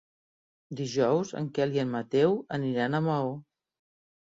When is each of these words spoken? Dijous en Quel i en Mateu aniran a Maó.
Dijous 0.79 1.33
en 1.41 1.51
Quel 1.59 1.77
i 1.77 1.83
en 1.85 1.93
Mateu 1.97 2.35
aniran 2.59 3.01
a 3.03 3.05
Maó. 3.11 3.31